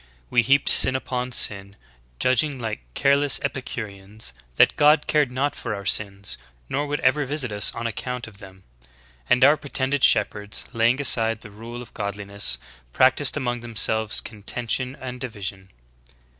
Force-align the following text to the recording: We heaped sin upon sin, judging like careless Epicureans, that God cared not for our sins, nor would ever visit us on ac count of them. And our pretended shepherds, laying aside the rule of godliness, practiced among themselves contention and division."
We 0.31 0.41
heaped 0.41 0.67
sin 0.67 0.95
upon 0.95 1.31
sin, 1.31 1.75
judging 2.17 2.57
like 2.59 2.81
careless 2.95 3.39
Epicureans, 3.43 4.33
that 4.55 4.75
God 4.75 5.05
cared 5.05 5.29
not 5.29 5.55
for 5.55 5.75
our 5.75 5.85
sins, 5.85 6.39
nor 6.67 6.87
would 6.87 6.99
ever 7.01 7.23
visit 7.23 7.51
us 7.51 7.71
on 7.75 7.85
ac 7.85 7.97
count 7.97 8.25
of 8.25 8.39
them. 8.39 8.63
And 9.29 9.43
our 9.43 9.57
pretended 9.57 10.03
shepherds, 10.03 10.65
laying 10.73 10.99
aside 10.99 11.41
the 11.41 11.51
rule 11.51 11.83
of 11.83 11.93
godliness, 11.93 12.57
practiced 12.91 13.37
among 13.37 13.59
themselves 13.59 14.21
contention 14.21 14.95
and 14.99 15.21
division." 15.21 15.69